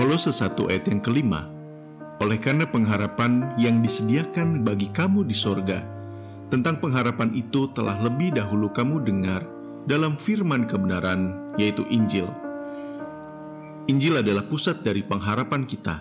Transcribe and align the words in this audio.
Kolose 0.00 0.32
1 0.32 0.56
ayat 0.72 0.88
yang 0.88 1.04
kelima, 1.04 1.44
oleh 2.24 2.40
karena 2.40 2.64
pengharapan 2.64 3.52
yang 3.60 3.84
disediakan 3.84 4.64
bagi 4.64 4.88
kamu 4.88 5.28
di 5.28 5.36
sorga, 5.36 5.84
tentang 6.48 6.80
pengharapan 6.80 7.36
itu 7.36 7.68
telah 7.76 8.00
lebih 8.00 8.32
dahulu 8.32 8.72
kamu 8.72 9.04
dengar 9.04 9.44
dalam 9.84 10.16
firman 10.16 10.64
kebenaran, 10.64 11.52
yaitu 11.60 11.84
Injil. 11.92 12.24
Injil 13.92 14.24
adalah 14.24 14.40
pusat 14.48 14.80
dari 14.80 15.04
pengharapan 15.04 15.68
kita, 15.68 16.00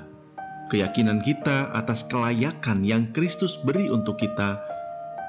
keyakinan 0.72 1.20
kita 1.20 1.68
atas 1.76 2.08
kelayakan 2.08 2.88
yang 2.88 3.12
Kristus 3.12 3.60
beri 3.60 3.92
untuk 3.92 4.16
kita 4.16 4.64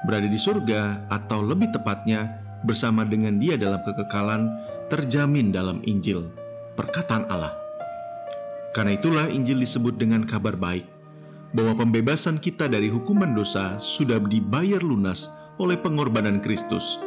berada 0.07 0.31
di 0.31 0.39
surga 0.39 1.11
atau 1.11 1.43
lebih 1.43 1.75
tepatnya 1.75 2.39
bersama 2.63 3.03
dengan 3.03 3.35
dia 3.35 3.59
dalam 3.59 3.83
kekekalan 3.83 4.47
terjamin 4.87 5.51
dalam 5.51 5.83
Injil, 5.83 6.31
perkataan 6.79 7.27
Allah. 7.27 7.60
Karena 8.71 8.95
itulah 8.95 9.27
Injil 9.27 9.59
disebut 9.59 9.99
dengan 9.99 10.23
kabar 10.23 10.55
baik, 10.55 10.87
bahwa 11.51 11.83
pembebasan 11.83 12.39
kita 12.39 12.71
dari 12.71 12.87
hukuman 12.87 13.35
dosa 13.35 13.75
sudah 13.75 14.15
dibayar 14.23 14.79
lunas 14.79 15.27
oleh 15.59 15.75
pengorbanan 15.75 16.39
Kristus. 16.39 16.99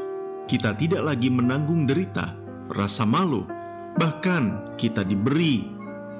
Kita 0.44 0.76
tidak 0.76 1.00
lagi 1.00 1.32
menanggung 1.32 1.88
derita, 1.88 2.36
rasa 2.68 3.08
malu, 3.08 3.48
bahkan 3.96 4.76
kita 4.76 5.00
diberi 5.00 5.64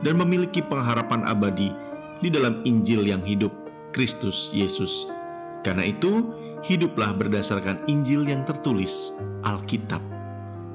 dan 0.01 0.17
memiliki 0.17 0.65
pengharapan 0.65 1.29
abadi 1.29 1.69
di 2.25 2.33
dalam 2.33 2.65
Injil 2.65 3.05
yang 3.05 3.21
hidup, 3.21 3.53
Kristus 3.93 4.49
Yesus. 4.57 5.13
Karena 5.61 5.85
itu, 5.85 6.33
hiduplah 6.65 7.13
berdasarkan 7.13 7.85
Injil 7.85 8.25
yang 8.25 8.49
tertulis, 8.49 9.13
Alkitab. 9.45 10.01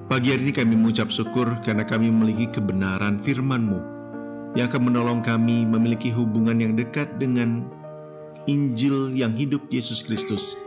Pagi 0.05 0.29
hari 0.29 0.49
ini 0.49 0.53
kami 0.53 0.73
mengucap 0.77 1.09
syukur 1.09 1.57
karena 1.65 1.85
kami 1.85 2.09
memiliki 2.13 2.49
kebenaran 2.49 3.21
firman-Mu 3.21 3.98
yang 4.57 4.69
akan 4.69 4.89
menolong 4.89 5.21
kami 5.21 5.65
memiliki 5.65 6.09
hubungan 6.09 6.57
yang 6.57 6.73
dekat 6.73 7.21
dengan 7.21 7.69
Injil 8.49 9.13
yang 9.13 9.37
hidup 9.37 9.61
Yesus 9.69 10.01
Kristus. 10.01 10.57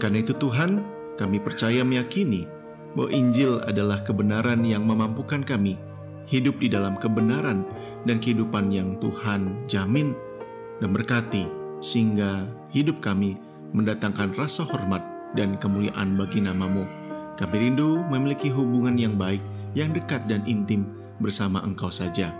Karena 0.00 0.24
itu 0.24 0.32
Tuhan, 0.32 0.80
kami 1.20 1.36
percaya 1.42 1.84
meyakini 1.84 2.48
bahwa 2.96 3.12
Injil 3.12 3.60
adalah 3.68 4.00
kebenaran 4.00 4.64
yang 4.64 4.88
memampukan 4.88 5.44
kami 5.44 5.76
hidup 6.28 6.56
di 6.60 6.72
dalam 6.72 6.96
kebenaran 6.96 7.68
dan 8.08 8.16
kehidupan 8.16 8.72
yang 8.72 8.96
Tuhan 8.96 9.68
jamin 9.68 10.16
dan 10.80 10.90
berkati 10.96 11.44
sehingga 11.84 12.48
hidup 12.72 13.04
kami 13.04 13.36
mendatangkan 13.76 14.32
rasa 14.36 14.64
hormat 14.64 15.02
dan 15.36 15.56
kemuliaan 15.60 16.16
bagi 16.16 16.40
namamu. 16.40 16.84
Kami 17.36 17.56
rindu 17.68 18.00
memiliki 18.12 18.52
hubungan 18.52 18.96
yang 18.96 19.16
baik, 19.16 19.40
yang 19.72 19.92
dekat 19.96 20.24
dan 20.28 20.44
intim 20.44 20.84
bersama 21.18 21.64
Engkau 21.64 21.88
saja. 21.88 22.32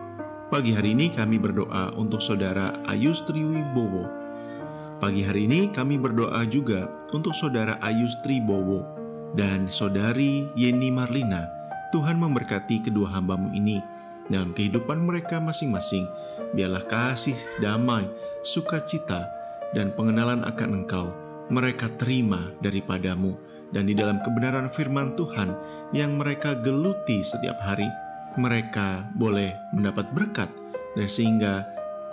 Pagi 0.52 0.76
hari 0.76 0.92
ini 0.92 1.08
kami 1.08 1.40
berdoa 1.40 1.96
untuk 1.96 2.20
saudara 2.20 2.76
Ayustri 2.84 3.40
Wibowo. 3.40 4.04
Pagi 5.00 5.24
hari 5.24 5.48
ini 5.48 5.72
kami 5.72 5.96
berdoa 5.96 6.44
juga 6.44 6.92
untuk 7.08 7.32
saudara 7.32 7.80
Ayustri 7.80 8.36
Bowo 8.36 8.84
dan 9.32 9.64
saudari 9.72 10.44
Yeni 10.52 10.92
Marlina. 10.92 11.48
Tuhan 11.88 12.20
memberkati 12.20 12.84
kedua 12.84 13.16
hambamu 13.16 13.48
ini 13.56 13.80
dalam 14.28 14.52
kehidupan 14.52 15.00
mereka 15.00 15.40
masing-masing. 15.40 16.04
Biarlah 16.52 16.84
kasih, 16.84 17.40
damai, 17.64 18.04
sukacita, 18.44 19.24
dan 19.72 19.96
pengenalan 19.96 20.44
akan 20.44 20.84
Engkau 20.84 21.16
mereka 21.48 21.88
terima 21.96 22.52
daripadamu 22.60 23.40
dan 23.72 23.88
di 23.88 23.96
dalam 23.96 24.20
kebenaran 24.20 24.68
firman 24.68 25.16
Tuhan 25.16 25.56
yang 25.96 26.20
mereka 26.20 26.52
geluti 26.60 27.24
setiap 27.24 27.56
hari 27.64 27.88
mereka 28.36 29.06
boleh 29.16 29.54
mendapat 29.72 30.10
berkat 30.12 30.50
dan 30.96 31.08
sehingga 31.08 31.66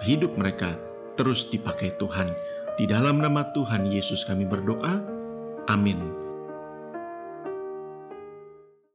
hidup 0.04 0.36
mereka 0.40 0.76
terus 1.20 1.52
dipakai 1.52 1.96
Tuhan. 2.00 2.32
Di 2.80 2.88
dalam 2.88 3.20
nama 3.20 3.52
Tuhan 3.52 3.92
Yesus 3.92 4.24
kami 4.24 4.48
berdoa. 4.48 5.04
Amin. 5.68 6.29